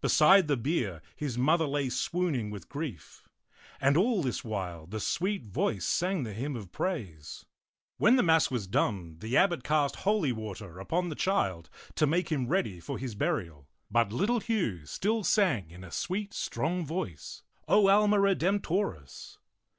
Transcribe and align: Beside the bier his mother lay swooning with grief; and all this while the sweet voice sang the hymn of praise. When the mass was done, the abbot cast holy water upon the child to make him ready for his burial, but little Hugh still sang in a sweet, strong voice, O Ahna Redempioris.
Beside 0.00 0.48
the 0.48 0.56
bier 0.56 1.02
his 1.14 1.36
mother 1.36 1.66
lay 1.66 1.90
swooning 1.90 2.50
with 2.50 2.70
grief; 2.70 3.28
and 3.82 3.98
all 3.98 4.22
this 4.22 4.42
while 4.42 4.86
the 4.86 4.98
sweet 4.98 5.44
voice 5.44 5.84
sang 5.84 6.22
the 6.22 6.32
hymn 6.32 6.56
of 6.56 6.72
praise. 6.72 7.44
When 7.98 8.16
the 8.16 8.22
mass 8.22 8.50
was 8.50 8.66
done, 8.66 9.18
the 9.18 9.36
abbot 9.36 9.62
cast 9.62 9.96
holy 9.96 10.32
water 10.32 10.78
upon 10.80 11.10
the 11.10 11.14
child 11.14 11.68
to 11.96 12.06
make 12.06 12.32
him 12.32 12.48
ready 12.48 12.80
for 12.80 12.96
his 12.98 13.14
burial, 13.14 13.68
but 13.90 14.10
little 14.10 14.40
Hugh 14.40 14.86
still 14.86 15.22
sang 15.22 15.70
in 15.70 15.84
a 15.84 15.90
sweet, 15.90 16.32
strong 16.32 16.86
voice, 16.86 17.42
O 17.68 17.90
Ahna 17.90 18.16
Redempioris. 18.16 19.36